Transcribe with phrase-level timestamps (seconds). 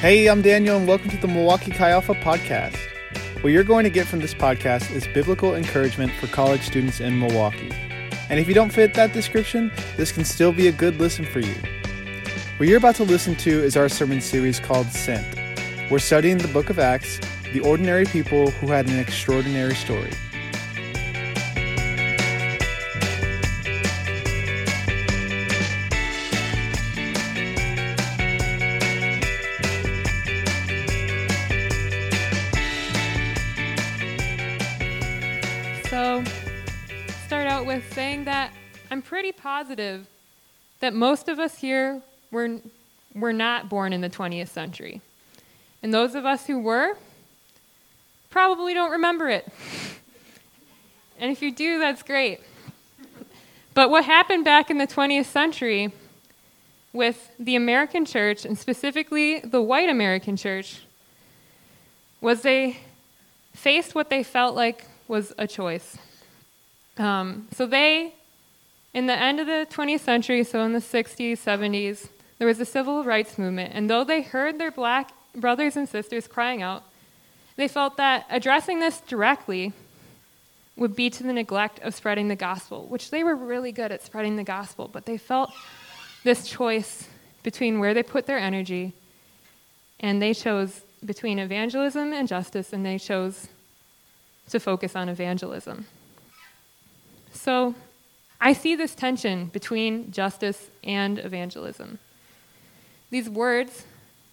[0.00, 2.78] Hey, I'm Daniel, and welcome to the Milwaukee Chi Alpha podcast.
[3.42, 7.18] What you're going to get from this podcast is biblical encouragement for college students in
[7.18, 7.72] Milwaukee.
[8.30, 11.40] And if you don't fit that description, this can still be a good listen for
[11.40, 11.56] you.
[12.58, 15.26] What you're about to listen to is our sermon series called Sent.
[15.90, 17.18] We're studying the book of Acts,
[17.52, 20.12] the ordinary people who had an extraordinary story.
[37.68, 38.50] With saying that
[38.90, 40.06] I'm pretty positive
[40.80, 42.00] that most of us here
[42.30, 42.60] were,
[43.14, 45.02] were not born in the 20th century.
[45.82, 46.96] And those of us who were
[48.30, 49.46] probably don't remember it.
[51.20, 52.38] And if you do, that's great.
[53.74, 55.90] But what happened back in the 20th century
[56.92, 60.82] with the American church, and specifically the white American church,
[62.20, 62.78] was they
[63.52, 65.98] faced what they felt like was a choice.
[66.98, 68.14] Um, so they,
[68.92, 72.64] in the end of the 20th century, so in the 60s, 70s, there was a
[72.64, 73.72] civil rights movement.
[73.74, 76.84] And though they heard their black brothers and sisters crying out,
[77.56, 79.72] they felt that addressing this directly
[80.76, 84.04] would be to the neglect of spreading the gospel, which they were really good at
[84.04, 85.52] spreading the gospel, but they felt
[86.22, 87.08] this choice
[87.42, 88.92] between where they put their energy,
[89.98, 93.48] and they chose between evangelism and justice, and they chose
[94.48, 95.86] to focus on evangelism.
[97.48, 97.74] So
[98.42, 101.98] I see this tension between justice and evangelism.
[103.08, 103.86] These words,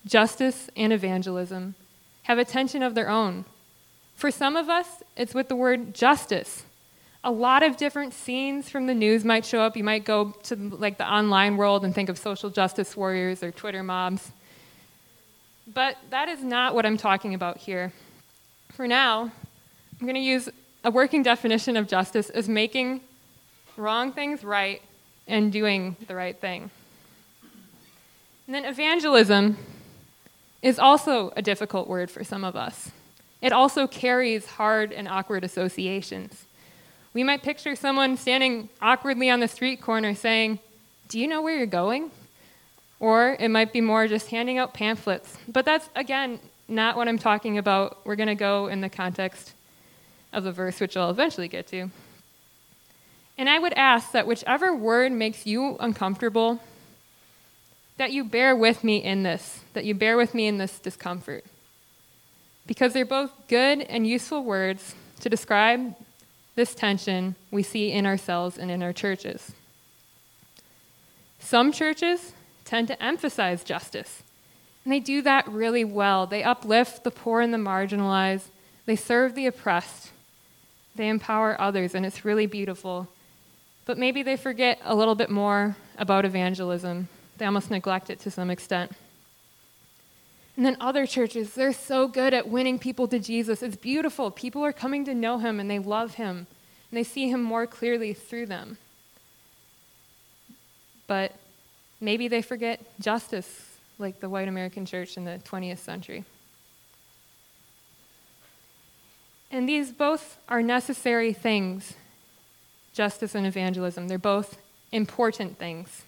[0.06, 1.76] justice and evangelism,
[2.24, 3.46] have a tension of their own.
[4.18, 6.66] For some of us, it's with the word justice.
[7.24, 9.78] A lot of different scenes from the news might show up.
[9.78, 13.52] You might go to like the online world and think of social justice warriors or
[13.52, 14.32] Twitter mobs.
[15.66, 17.94] But that is not what I'm talking about here.
[18.74, 19.32] For now,
[20.02, 20.50] I'm going to use
[20.86, 23.02] a working definition of justice is making
[23.76, 24.84] wrong things right
[25.28, 26.70] and doing the right thing.
[28.46, 29.58] And then evangelism
[30.62, 32.92] is also a difficult word for some of us.
[33.42, 36.46] It also carries hard and awkward associations.
[37.16, 40.60] We might picture someone standing awkwardly on the street corner saying,
[41.08, 42.12] Do you know where you're going?
[43.00, 45.36] Or it might be more just handing out pamphlets.
[45.48, 48.06] But that's, again, not what I'm talking about.
[48.06, 49.55] We're going to go in the context
[50.34, 51.90] of the verse, which I'll eventually get to.
[53.38, 56.62] And I would ask that whichever word makes you uncomfortable,
[57.98, 61.44] that you bear with me in this, that you bear with me in this discomfort.
[62.66, 65.96] Because they're both good and useful words to describe
[66.56, 69.52] this tension we see in ourselves and in our churches.
[71.40, 72.34] Some churches
[72.64, 74.24] tend to emphasize justice,
[74.84, 76.26] and they do that really well.
[76.26, 78.48] They uplift the poor and the marginalized,
[78.86, 80.12] they serve the oppressed,
[80.96, 83.08] they empower others, and it's really beautiful.
[83.86, 87.08] But maybe they forget a little bit more about evangelism.
[87.38, 88.94] They almost neglect it to some extent.
[90.58, 93.62] And then other churches, they're so good at winning people to Jesus.
[93.62, 94.32] It's beautiful.
[94.32, 96.48] People are coming to know him and they love him
[96.90, 98.78] and they see him more clearly through them.
[101.08, 101.34] But
[102.00, 106.24] maybe they forget justice, like the white American church in the 20th century.
[109.56, 111.94] And these both are necessary things
[112.92, 114.10] justice and evangelism.
[114.10, 114.58] They're both
[114.92, 116.02] important things.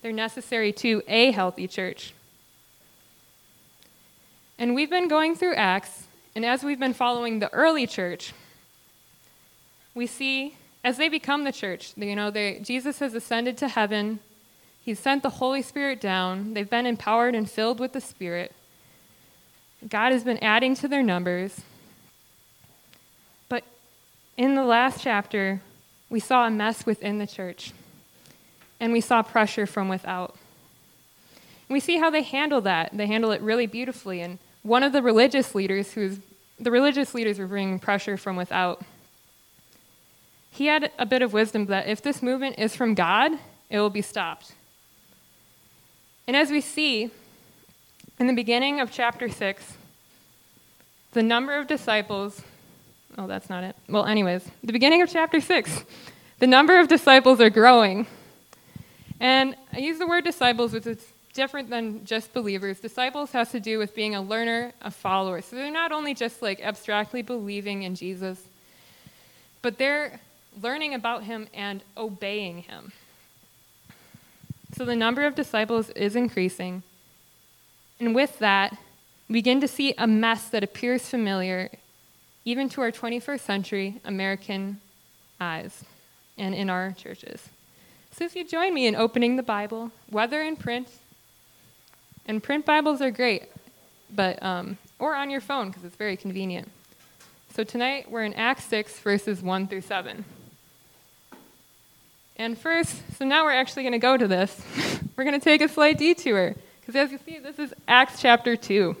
[0.00, 2.14] They're necessary to a healthy church.
[4.60, 6.04] And we've been going through Acts,
[6.36, 8.32] and as we've been following the early church,
[9.92, 10.54] we see
[10.84, 14.20] as they become the church, you know, they, Jesus has ascended to heaven.
[14.84, 16.54] He's sent the Holy Spirit down.
[16.54, 18.54] They've been empowered and filled with the Spirit.
[19.88, 21.62] God has been adding to their numbers.
[24.40, 25.60] In the last chapter,
[26.08, 27.74] we saw a mess within the church,
[28.80, 30.34] and we saw pressure from without.
[31.68, 32.88] We see how they handle that.
[32.94, 34.22] They handle it really beautifully.
[34.22, 36.20] And one of the religious leaders, who's
[36.58, 38.82] the religious leaders were bringing pressure from without,
[40.50, 43.32] he had a bit of wisdom that if this movement is from God,
[43.68, 44.52] it will be stopped.
[46.26, 47.10] And as we see
[48.18, 49.74] in the beginning of chapter 6,
[51.12, 52.40] the number of disciples
[53.18, 53.76] Oh, that's not it.
[53.88, 55.84] Well, anyways, the beginning of chapter 6,
[56.38, 58.06] the number of disciples are growing.
[59.18, 61.04] And I use the word disciples, which is
[61.34, 62.80] different than just believers.
[62.80, 65.42] Disciples has to do with being a learner, a follower.
[65.42, 68.42] So they're not only just like abstractly believing in Jesus,
[69.62, 70.20] but they're
[70.60, 72.92] learning about him and obeying him.
[74.76, 76.82] So the number of disciples is increasing.
[77.98, 78.76] And with that,
[79.28, 81.70] we begin to see a mess that appears familiar
[82.44, 84.80] even to our 21st century American
[85.40, 85.84] eyes
[86.38, 87.48] and in our churches.
[88.12, 90.88] So if you join me in opening the Bible, whether in print,
[92.26, 93.44] and print Bibles are great,
[94.10, 96.70] but um, or on your phone because it's very convenient.
[97.54, 100.24] So tonight we're in Acts 6, verses 1 through 7.
[102.36, 104.64] And first, so now we're actually going to go to this.
[105.16, 108.56] we're going to take a slight detour because as you see, this is Acts chapter
[108.56, 108.96] 2.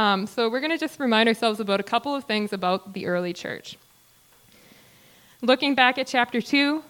[0.00, 3.04] Um, so we're going to just remind ourselves about a couple of things about the
[3.04, 3.76] early church.
[5.42, 6.82] Looking back at chapter 2,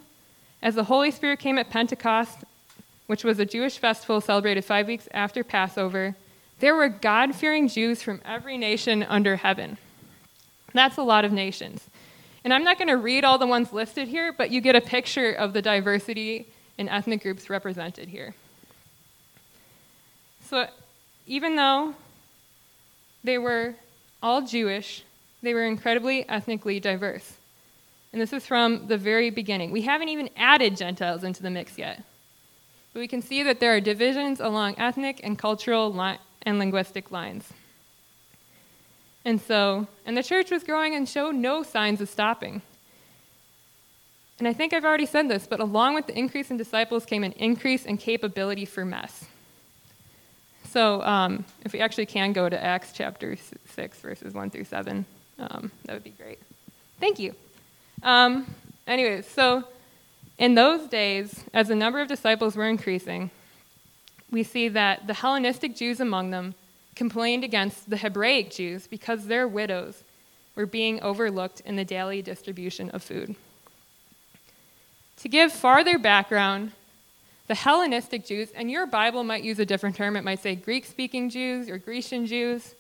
[0.62, 2.44] as the Holy Spirit came at Pentecost,
[3.08, 6.14] which was a Jewish festival celebrated five weeks after Passover,
[6.60, 9.76] there were God fearing Jews from every nation under heaven.
[10.72, 11.88] That's a lot of nations.
[12.44, 14.80] And I'm not going to read all the ones listed here, but you get a
[14.80, 16.46] picture of the diversity
[16.78, 18.36] in ethnic groups represented here.
[20.48, 20.68] So
[21.26, 21.96] even though
[23.24, 23.74] they were
[24.22, 25.04] all Jewish,
[25.42, 27.34] they were incredibly ethnically diverse.
[28.12, 29.70] And this is from the very beginning.
[29.70, 32.02] We haven't even added Gentiles into the mix yet.
[32.92, 37.10] But we can see that there are divisions along ethnic and cultural li- and linguistic
[37.10, 37.52] lines.
[39.24, 42.62] And so, and the church was growing and showed no signs of stopping.
[44.38, 47.22] And I think I've already said this, but along with the increase in disciples came
[47.22, 49.26] an increase in capability for mess.
[50.70, 53.36] So, um, if we actually can go to Acts chapter
[53.74, 55.04] 6, verses 1 through 7,
[55.40, 56.38] um, that would be great.
[57.00, 57.34] Thank you.
[58.04, 58.46] Um,
[58.86, 59.64] anyways, so
[60.38, 63.32] in those days, as the number of disciples were increasing,
[64.30, 66.54] we see that the Hellenistic Jews among them
[66.94, 70.04] complained against the Hebraic Jews because their widows
[70.54, 73.34] were being overlooked in the daily distribution of food.
[75.16, 76.70] To give farther background,
[77.50, 80.86] the Hellenistic Jews, and your Bible might use a different term, it might say Greek
[80.86, 82.76] speaking Jews or Grecian Jews,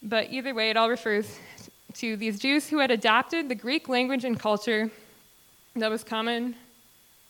[0.00, 1.40] but either way, it all refers
[1.94, 4.92] to these Jews who had adopted the Greek language and culture
[5.74, 6.54] that was common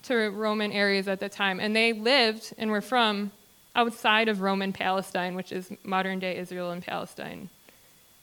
[0.03, 1.61] to Roman areas at the time.
[1.61, 3.31] And they lived and were from
[3.75, 7.49] outside of Roman Palestine, which is modern day Israel and Palestine.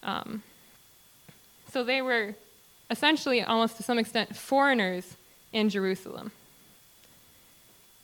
[0.03, 0.43] Um,
[1.71, 2.35] so they were
[2.91, 5.17] essentially, almost to some extent, foreigners
[5.51, 6.31] in Jerusalem.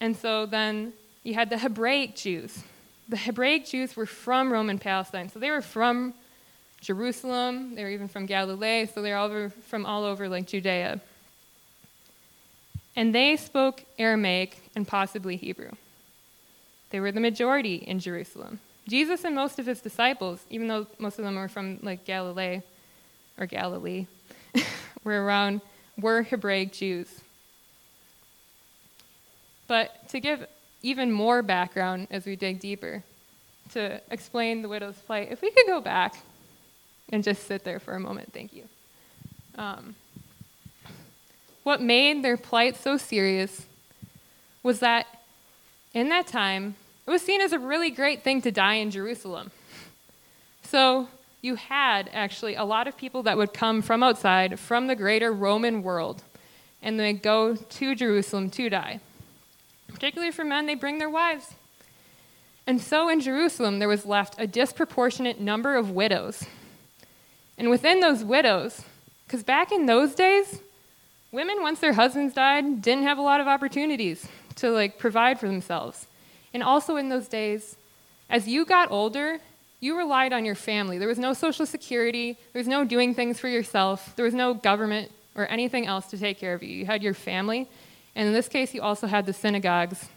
[0.01, 0.93] And so then
[1.23, 2.63] you had the Hebraic Jews.
[3.07, 6.15] The Hebraic Jews were from Roman Palestine, so they were from
[6.81, 7.75] Jerusalem.
[7.75, 10.99] They were even from Galilee, so they're all from all over like Judea.
[12.95, 15.71] And they spoke Aramaic and possibly Hebrew.
[16.89, 18.59] They were the majority in Jerusalem.
[18.87, 22.61] Jesus and most of his disciples, even though most of them were from like Galilee
[23.37, 24.07] or Galilee,
[25.03, 25.61] were around,
[25.97, 27.20] were Hebraic Jews.
[29.71, 30.45] But to give
[30.81, 33.03] even more background as we dig deeper,
[33.71, 36.15] to explain the widow's plight, if we could go back
[37.07, 38.63] and just sit there for a moment, thank you.
[39.55, 39.95] Um,
[41.63, 43.65] what made their plight so serious
[44.61, 45.07] was that
[45.93, 46.75] in that time,
[47.07, 49.51] it was seen as a really great thing to die in Jerusalem.
[50.63, 51.07] So
[51.41, 55.31] you had actually a lot of people that would come from outside, from the greater
[55.31, 56.23] Roman world,
[56.81, 58.99] and they go to Jerusalem to die.
[60.01, 61.53] Particularly for men, they bring their wives.
[62.65, 66.43] And so in Jerusalem, there was left a disproportionate number of widows.
[67.55, 68.83] And within those widows,
[69.27, 70.59] because back in those days,
[71.31, 75.45] women, once their husbands died, didn't have a lot of opportunities to like provide for
[75.47, 76.07] themselves.
[76.51, 77.75] And also in those days,
[78.27, 79.37] as you got older,
[79.81, 80.97] you relied on your family.
[80.97, 84.55] There was no social security, there was no doing things for yourself, there was no
[84.55, 86.69] government or anything else to take care of you.
[86.69, 87.69] You had your family,
[88.15, 90.09] and in this case, you also had the synagogues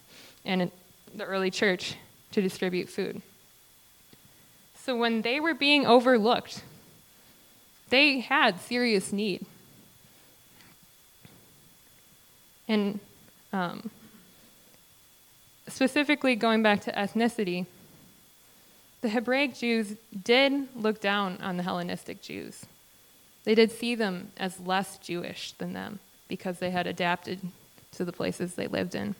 [0.44, 0.70] and
[1.14, 1.96] the early church
[2.32, 3.22] to distribute food.
[4.74, 6.62] So when they were being overlooked,
[7.90, 9.46] they had serious need.
[12.66, 12.98] And
[13.52, 13.90] um,
[15.68, 17.66] specifically going back to ethnicity,
[19.00, 22.66] the Hebraic Jews did look down on the Hellenistic Jews.
[23.44, 27.40] They did see them as less Jewish than them because they had adapted
[27.94, 29.14] to the places they lived in.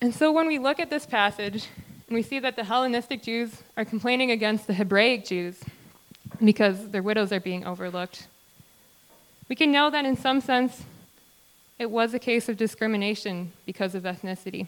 [0.00, 1.66] And so when we look at this passage
[2.06, 5.60] and we see that the Hellenistic Jews are complaining against the Hebraic Jews
[6.44, 8.28] because their widows are being overlooked,
[9.48, 10.84] we can know that in some sense
[11.78, 14.66] it was a case of discrimination because of ethnicity.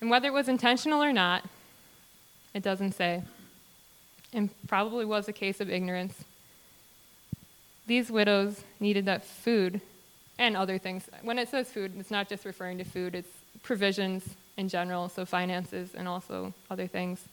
[0.00, 1.44] And whether it was intentional or not,
[2.54, 3.22] it doesn't say.
[4.32, 6.24] And probably was a case of ignorance.
[7.86, 9.80] These widows needed that food
[10.42, 11.08] and other things.
[11.22, 13.28] When it says food, it's not just referring to food, it's
[13.62, 17.24] provisions, in general, so finances and also other things.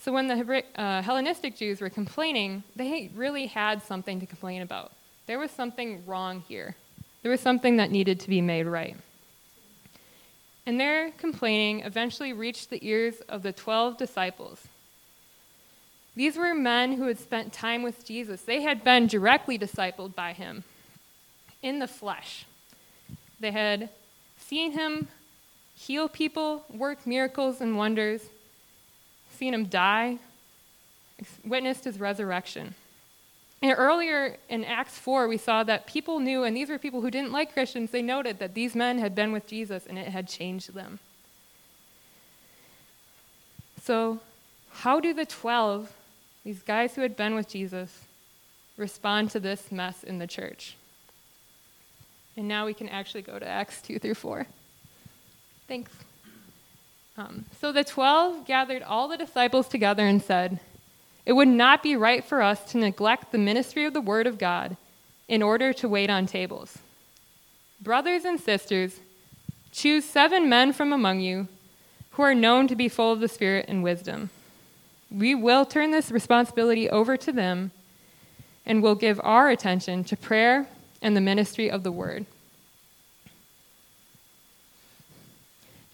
[0.00, 4.92] So when the uh, Hellenistic Jews were complaining, they really had something to complain about.
[5.26, 6.76] There was something wrong here.
[7.22, 8.96] There was something that needed to be made right.
[10.66, 14.68] And their complaining eventually reached the ears of the 12 disciples.
[16.14, 18.42] These were men who had spent time with Jesus.
[18.42, 20.64] They had been directly discipled by him
[21.66, 22.46] in the flesh.
[23.40, 23.90] They had
[24.38, 25.08] seen him
[25.74, 28.22] heal people, work miracles and wonders,
[29.36, 30.18] seen him die,
[31.44, 32.76] witnessed his resurrection.
[33.60, 37.10] And earlier in Acts 4, we saw that people knew, and these were people who
[37.10, 40.28] didn't like Christians, they noted that these men had been with Jesus and it had
[40.28, 41.00] changed them.
[43.82, 44.20] So,
[44.70, 45.92] how do the 12,
[46.44, 48.04] these guys who had been with Jesus,
[48.76, 50.76] respond to this mess in the church?
[52.36, 54.46] And now we can actually go to Acts 2 through 4.
[55.66, 55.92] Thanks.
[57.16, 60.60] Um, so the 12 gathered all the disciples together and said,
[61.24, 64.38] It would not be right for us to neglect the ministry of the Word of
[64.38, 64.76] God
[65.28, 66.78] in order to wait on tables.
[67.80, 69.00] Brothers and sisters,
[69.72, 71.48] choose seven men from among you
[72.12, 74.30] who are known to be full of the Spirit and wisdom.
[75.10, 77.70] We will turn this responsibility over to them
[78.66, 80.66] and will give our attention to prayer
[81.02, 82.26] and the ministry of the word.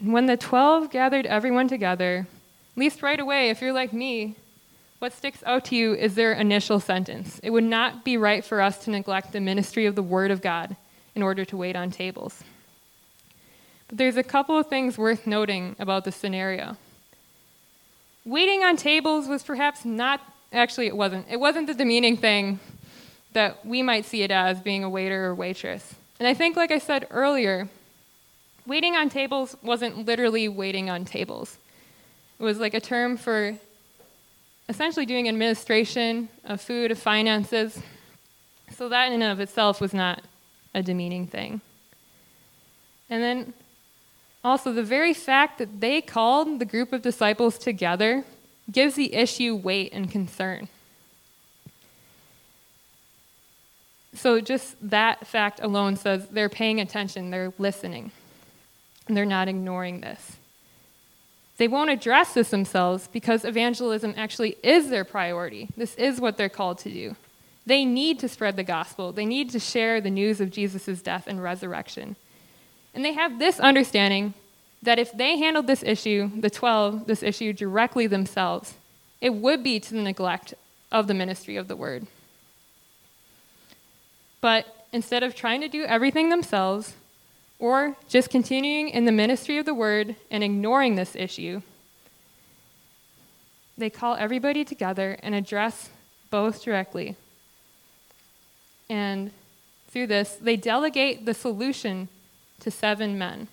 [0.00, 2.26] And when the twelve gathered everyone together,
[2.74, 4.34] at least right away, if you're like me,
[4.98, 7.40] what sticks out to you is their initial sentence.
[7.42, 10.40] It would not be right for us to neglect the ministry of the Word of
[10.40, 10.76] God
[11.14, 12.42] in order to wait on tables.
[13.88, 16.76] But there's a couple of things worth noting about the scenario.
[18.24, 20.20] Waiting on tables was perhaps not,
[20.52, 21.26] actually, it wasn't.
[21.28, 22.60] It wasn't the demeaning thing
[23.32, 25.94] that we might see it as being a waiter or waitress.
[26.18, 27.68] And I think, like I said earlier,
[28.66, 31.58] waiting on tables wasn't literally waiting on tables.
[32.38, 33.56] It was like a term for
[34.68, 37.80] essentially doing administration of food, of finances.
[38.76, 40.22] So that in and of itself was not
[40.74, 41.60] a demeaning thing.
[43.10, 43.54] And then
[44.44, 48.24] also, the very fact that they called the group of disciples together
[48.70, 50.68] gives the issue weight and concern.
[54.22, 58.12] So, just that fact alone says they're paying attention, they're listening,
[59.08, 60.36] and they're not ignoring this.
[61.56, 65.70] They won't address this themselves because evangelism actually is their priority.
[65.76, 67.16] This is what they're called to do.
[67.66, 71.26] They need to spread the gospel, they need to share the news of Jesus' death
[71.26, 72.14] and resurrection.
[72.94, 74.34] And they have this understanding
[74.84, 78.74] that if they handled this issue, the 12, this issue directly themselves,
[79.20, 80.54] it would be to the neglect
[80.92, 82.06] of the ministry of the word.
[84.42, 86.92] But instead of trying to do everything themselves,
[87.58, 91.62] or just continuing in the ministry of the word and ignoring this issue,
[93.78, 95.88] they call everybody together and address
[96.28, 97.16] both directly.
[98.90, 99.30] And
[99.88, 102.08] through this, they delegate the solution
[102.60, 103.46] to seven men.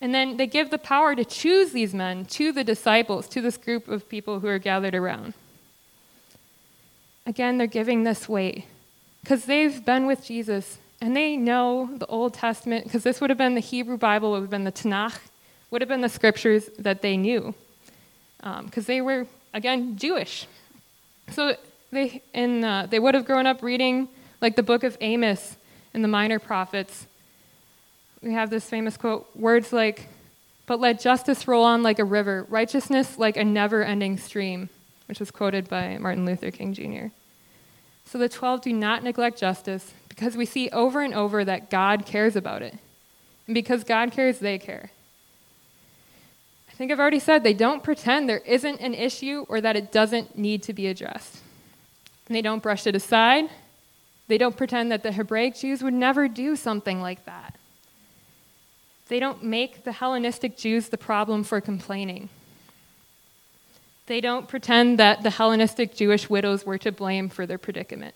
[0.00, 3.56] And then they give the power to choose these men to the disciples, to this
[3.56, 5.34] group of people who are gathered around.
[7.24, 8.64] Again, they're giving this weight
[9.26, 13.36] because they've been with Jesus and they know the Old Testament, because this would have
[13.36, 15.18] been the Hebrew Bible, would have been the Tanakh,
[15.68, 17.52] would have been the scriptures that they knew,
[18.38, 20.46] because um, they were, again, Jewish.
[21.32, 21.56] So
[21.90, 24.08] they, in, uh, they would have grown up reading
[24.40, 25.56] like the book of Amos
[25.92, 27.08] and the minor prophets.
[28.22, 30.06] We have this famous quote words like,
[30.66, 34.68] But let justice roll on like a river, righteousness like a never ending stream,
[35.06, 37.08] which was quoted by Martin Luther King Jr.
[38.06, 42.06] So the 12 do not neglect justice because we see over and over that God
[42.06, 42.74] cares about it.
[43.46, 44.90] And because God cares, they care.
[46.70, 49.92] I think I've already said they don't pretend there isn't an issue or that it
[49.92, 51.38] doesn't need to be addressed.
[52.28, 53.50] And they don't brush it aside.
[54.28, 57.56] They don't pretend that the Hebraic Jews would never do something like that.
[59.08, 62.28] They don't make the Hellenistic Jews the problem for complaining.
[64.06, 68.14] They don't pretend that the Hellenistic Jewish widows were to blame for their predicament.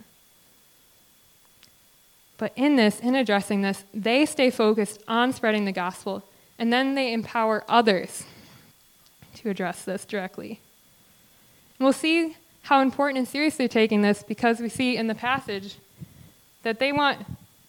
[2.39, 6.25] But in this, in addressing this, they stay focused on spreading the gospel,
[6.59, 8.25] and then they empower others
[9.37, 10.61] to address this directly.
[11.79, 15.15] And we'll see how important and serious they're taking this because we see in the
[15.15, 15.77] passage
[16.63, 17.27] that they want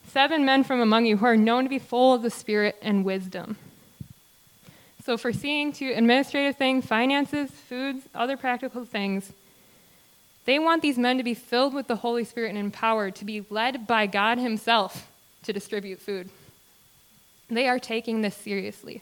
[0.08, 3.04] seven men from among you who are known to be full of the Spirit and
[3.04, 3.58] wisdom.
[5.04, 9.34] So, for seeing to administrative things, finances, foods, other practical things,
[10.46, 13.44] they want these men to be filled with the Holy Spirit and empowered to be
[13.50, 15.10] led by God Himself
[15.44, 16.30] to distribute food.
[17.50, 19.02] They are taking this seriously.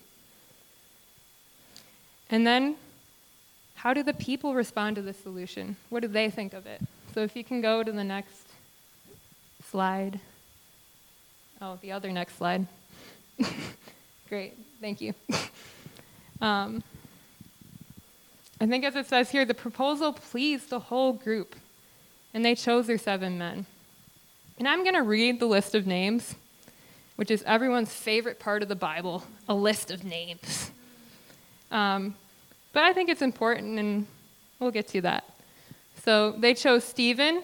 [2.29, 2.75] And then,
[3.75, 5.75] how do the people respond to this solution?
[5.89, 6.81] What do they think of it?
[7.13, 8.47] So, if you can go to the next
[9.69, 10.21] slide.
[11.61, 12.67] Oh, the other next slide.
[14.29, 15.13] Great, thank you.
[16.41, 16.83] um,
[18.61, 21.55] I think, as it says here, the proposal pleased the whole group,
[22.33, 23.65] and they chose their seven men.
[24.57, 26.35] And I'm going to read the list of names,
[27.15, 30.71] which is everyone's favorite part of the Bible a list of names.
[31.71, 32.15] Um,
[32.73, 34.07] but I think it's important, and
[34.59, 35.23] we'll get to that.
[36.03, 37.43] So they chose Stephen,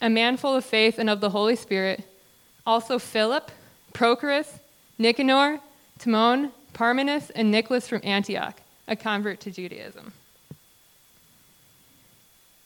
[0.00, 2.04] a man full of faith and of the Holy Spirit,
[2.66, 3.50] also Philip,
[3.92, 4.60] Prochorus,
[4.98, 5.60] Nicanor,
[5.98, 10.12] Timon, Parmenas, and Nicholas from Antioch, a convert to Judaism.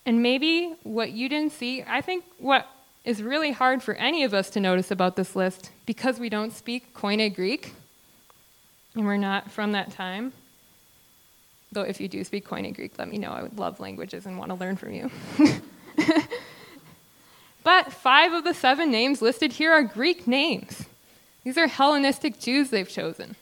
[0.04, 2.66] And maybe what you didn't see, I think what
[3.04, 6.52] is really hard for any of us to notice about this list, because we don't
[6.52, 7.74] speak Koine Greek,
[8.94, 10.32] and we're not from that time.
[11.70, 13.30] Though if you do speak Koine Greek, let me know.
[13.30, 15.10] I would love languages and want to learn from you.
[17.62, 20.86] but five of the seven names listed here are Greek names.
[21.44, 23.36] These are Hellenistic Jews they've chosen.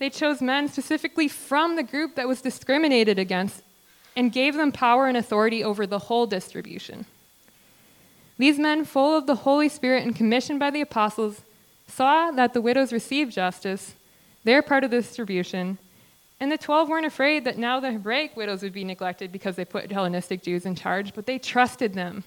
[0.00, 3.62] They chose men specifically from the group that was discriminated against
[4.16, 7.04] and gave them power and authority over the whole distribution.
[8.38, 11.42] These men, full of the Holy Spirit and commissioned by the apostles,
[11.86, 13.94] saw that the widows received justice,
[14.42, 15.76] their part of the distribution,
[16.40, 19.66] and the 12 weren't afraid that now the Hebraic widows would be neglected because they
[19.66, 22.24] put Hellenistic Jews in charge, but they trusted them.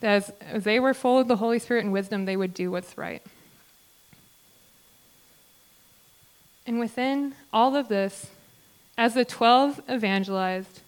[0.00, 2.72] That as, as they were full of the Holy Spirit and wisdom, they would do
[2.72, 3.22] what's right.
[6.66, 8.28] And within all of this,
[8.96, 10.80] as the 12 evangelized,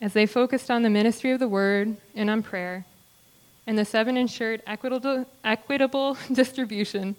[0.00, 2.84] as they focused on the ministry of the word and on prayer,
[3.66, 7.14] and the seven ensured equitable, equitable distribution,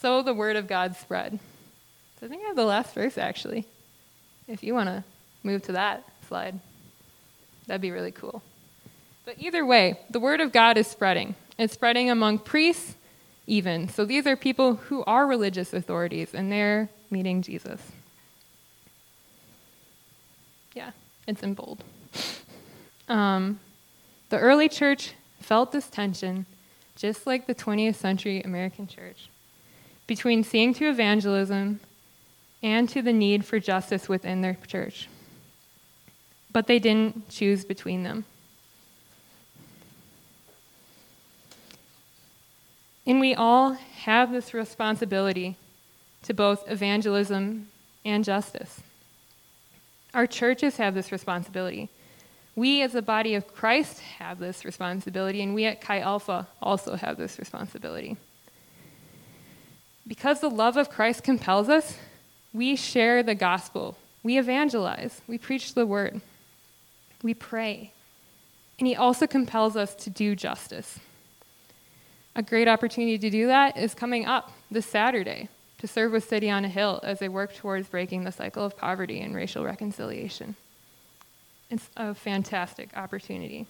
[0.00, 1.38] so the word of God spread.
[2.20, 3.66] So I think I have the last verse actually.
[4.46, 5.02] If you want to
[5.42, 6.60] move to that slide,
[7.66, 8.42] that'd be really cool.
[9.24, 11.34] But either way, the word of God is spreading.
[11.58, 12.94] It's spreading among priests,
[13.46, 13.88] even.
[13.88, 17.80] So these are people who are religious authorities, and they're meeting Jesus.
[20.74, 20.90] Yeah,
[21.26, 21.84] it's in bold.
[23.08, 23.60] Um,
[24.30, 26.46] the early church felt this tension,
[26.96, 29.28] just like the 20th century American church,
[30.06, 31.80] between seeing to evangelism
[32.62, 35.08] and to the need for justice within their church.
[36.50, 38.24] But they didn't choose between them.
[43.06, 45.56] And we all have this responsibility
[46.22, 47.68] to both evangelism
[48.04, 48.80] and justice.
[50.14, 51.90] Our churches have this responsibility.
[52.56, 56.96] We, as the body of Christ, have this responsibility, and we at Chi Alpha also
[56.96, 58.16] have this responsibility.
[60.06, 61.98] Because the love of Christ compels us,
[62.52, 66.20] we share the gospel, we evangelize, we preach the word,
[67.22, 67.92] we pray,
[68.78, 71.00] and He also compels us to do justice.
[72.36, 76.50] A great opportunity to do that is coming up this Saturday to serve with City
[76.50, 80.56] on a Hill as they work towards breaking the cycle of poverty and racial reconciliation.
[81.70, 83.66] It's a fantastic opportunity.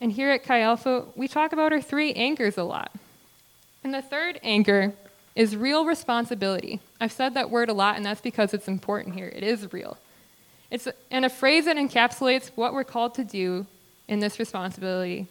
[0.00, 2.92] And here at Chi Alpha, we talk about our three anchors a lot.
[3.82, 4.92] And the third anchor
[5.34, 6.80] is real responsibility.
[7.00, 9.32] I've said that word a lot, and that's because it's important here.
[9.34, 9.96] It is real.
[10.70, 13.66] It's and a phrase that encapsulates what we're called to do
[14.08, 15.28] in this responsibility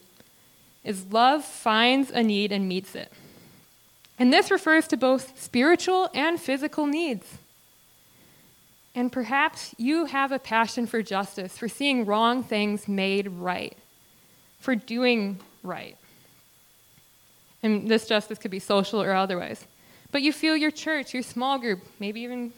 [0.83, 3.11] is love finds a need and meets it.
[4.19, 7.37] And this refers to both spiritual and physical needs.
[8.95, 13.75] And perhaps you have a passion for justice, for seeing wrong things made right,
[14.59, 15.97] for doing right.
[17.63, 19.65] And this justice could be social or otherwise.
[20.11, 22.53] But you feel your church, your small group, maybe even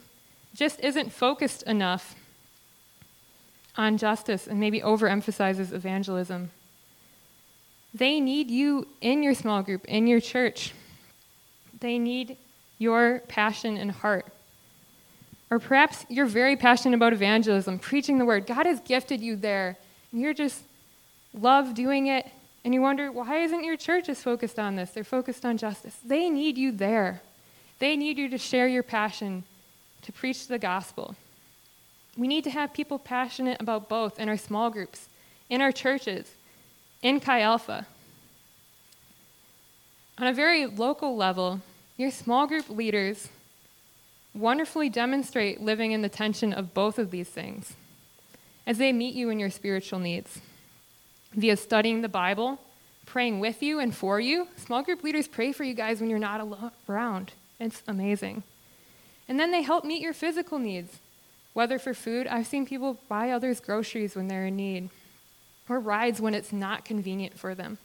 [0.54, 2.14] just isn't focused enough
[3.76, 6.50] on justice and maybe overemphasizes evangelism.
[7.96, 10.74] They need you in your small group, in your church.
[11.80, 12.36] They need
[12.76, 14.26] your passion and heart.
[15.50, 18.46] Or perhaps you're very passionate about evangelism, preaching the word.
[18.46, 19.78] God has gifted you there,
[20.12, 20.62] and you're just
[21.32, 22.26] love doing it,
[22.64, 24.90] and you wonder, why isn't your church as focused on this?
[24.90, 25.96] They're focused on justice.
[26.04, 27.22] They need you there.
[27.78, 29.44] They need you to share your passion,
[30.02, 31.16] to preach the gospel.
[32.18, 35.08] We need to have people passionate about both in our small groups,
[35.48, 36.34] in our churches,
[37.06, 37.86] in Chi Alpha.
[40.18, 41.60] On a very local level,
[41.96, 43.28] your small group leaders
[44.34, 47.74] wonderfully demonstrate living in the tension of both of these things
[48.66, 50.40] as they meet you in your spiritual needs
[51.32, 52.58] via studying the Bible,
[53.04, 54.48] praying with you and for you.
[54.56, 56.44] Small group leaders pray for you guys when you're not
[56.88, 57.34] around.
[57.60, 58.42] It's amazing.
[59.28, 60.98] And then they help meet your physical needs.
[61.52, 64.90] Whether for food, I've seen people buy others groceries when they're in need,
[65.68, 67.78] or rides when it's not convenient for them.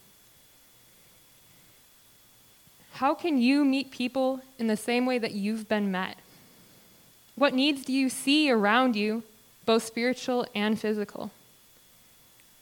[2.94, 6.18] How can you meet people in the same way that you've been met?
[7.36, 9.24] What needs do you see around you,
[9.66, 11.32] both spiritual and physical?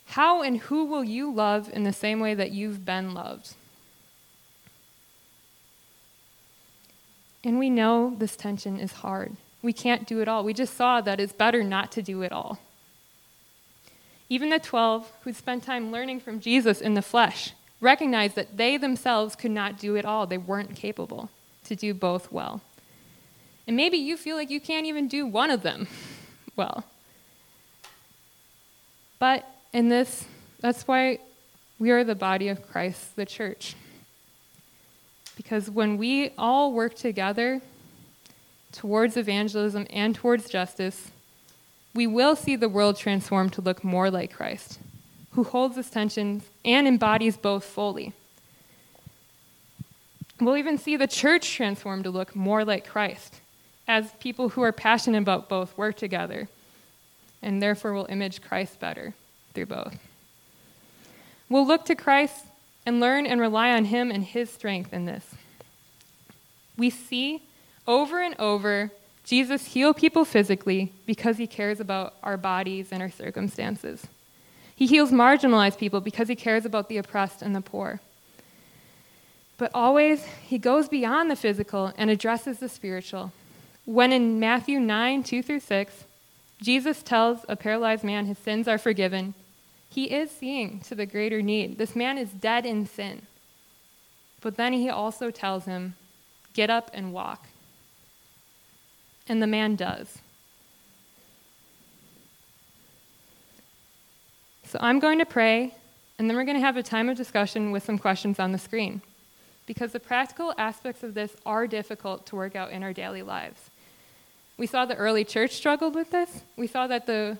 [0.06, 3.54] How and who will you love in the same way that you've been loved?
[7.44, 9.36] And we know this tension is hard.
[9.62, 10.44] We can't do it all.
[10.44, 12.58] We just saw that it's better not to do it all.
[14.30, 18.76] Even the 12 who spent time learning from Jesus in the flesh recognized that they
[18.76, 20.26] themselves could not do it all.
[20.26, 21.28] They weren't capable
[21.64, 22.60] to do both well.
[23.66, 25.88] And maybe you feel like you can't even do one of them
[26.56, 26.84] well.
[29.18, 30.24] But in this,
[30.60, 31.18] that's why
[31.80, 33.74] we are the body of Christ, the church.
[35.36, 37.60] Because when we all work together
[38.72, 41.10] towards evangelism and towards justice,
[41.94, 44.78] we will see the world transformed to look more like Christ,
[45.32, 48.12] who holds this tension and embodies both fully.
[50.40, 53.40] We'll even see the church transformed to look more like Christ,
[53.86, 56.48] as people who are passionate about both work together,
[57.42, 59.14] and therefore will image Christ better
[59.52, 59.98] through both.
[61.48, 62.46] We'll look to Christ
[62.86, 65.34] and learn and rely on Him and His strength in this.
[66.78, 67.42] We see
[67.86, 68.92] over and over
[69.30, 74.08] Jesus heal people physically because He cares about our bodies and our circumstances.
[74.74, 78.00] He heals marginalized people because He cares about the oppressed and the poor.
[79.56, 83.30] But always, He goes beyond the physical and addresses the spiritual.
[83.84, 86.04] When in Matthew 9 2 through 6,
[86.60, 89.34] Jesus tells a paralyzed man his sins are forgiven
[89.88, 91.78] he is seeing to the greater need.
[91.78, 93.22] This man is dead in sin.
[94.40, 95.94] But then he also tells him,
[96.52, 97.46] Get up and walk.
[99.28, 100.18] And the man does.
[104.64, 105.74] So I'm going to pray,
[106.18, 108.58] and then we're going to have a time of discussion with some questions on the
[108.58, 109.02] screen.
[109.66, 113.70] Because the practical aspects of this are difficult to work out in our daily lives.
[114.56, 116.42] We saw the early church struggled with this.
[116.56, 117.38] We saw that the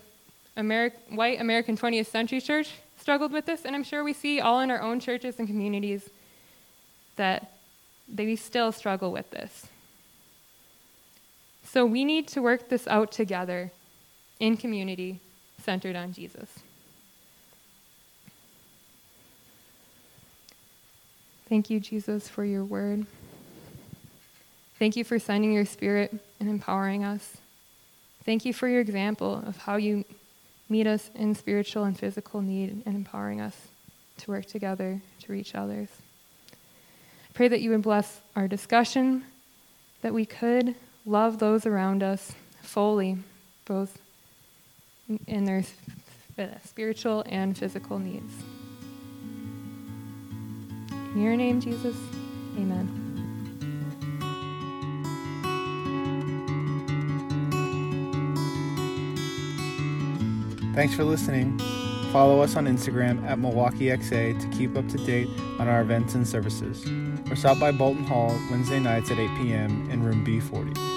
[0.56, 4.70] white American 20th century church struggled with this, and I'm sure we see all in
[4.70, 6.08] our own churches and communities
[7.16, 7.52] that
[8.08, 9.66] they still struggle with this.
[11.72, 13.70] So we need to work this out together
[14.40, 15.20] in community
[15.62, 16.48] centered on Jesus.
[21.48, 23.06] Thank you, Jesus, for your word.
[24.80, 27.36] Thank you for sending your spirit and empowering us.
[28.24, 30.04] Thank you for your example of how you
[30.68, 33.56] meet us in spiritual and physical need and empowering us
[34.18, 35.88] to work together to reach others.
[37.32, 39.24] Pray that you would bless our discussion,
[40.02, 40.74] that we could
[41.10, 43.18] love those around us fully,
[43.64, 43.98] both
[45.26, 45.64] in their
[46.64, 48.32] spiritual and physical needs.
[51.14, 51.96] In your name, Jesus,
[52.56, 52.96] amen.
[60.76, 61.58] Thanks for listening.
[62.12, 66.26] Follow us on Instagram at MilwaukeeXA to keep up to date on our events and
[66.26, 66.84] services.
[67.30, 69.90] Or stop by Bolton Hall Wednesday nights at 8 p.m.
[69.90, 70.89] in room B40.